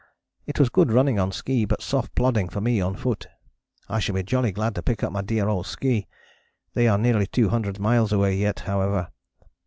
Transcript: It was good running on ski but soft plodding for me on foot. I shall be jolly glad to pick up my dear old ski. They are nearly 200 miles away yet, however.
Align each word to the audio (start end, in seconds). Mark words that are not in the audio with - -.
It 0.47 0.57
was 0.57 0.69
good 0.69 0.91
running 0.91 1.19
on 1.19 1.31
ski 1.31 1.63
but 1.63 1.83
soft 1.83 2.15
plodding 2.15 2.49
for 2.49 2.59
me 2.59 2.81
on 2.81 2.95
foot. 2.95 3.27
I 3.87 3.99
shall 3.99 4.15
be 4.15 4.23
jolly 4.23 4.51
glad 4.51 4.73
to 4.73 4.81
pick 4.81 5.03
up 5.03 5.11
my 5.11 5.21
dear 5.21 5.47
old 5.47 5.67
ski. 5.67 6.07
They 6.73 6.87
are 6.87 6.97
nearly 6.97 7.27
200 7.27 7.77
miles 7.79 8.11
away 8.11 8.35
yet, 8.35 8.61
however. 8.61 9.11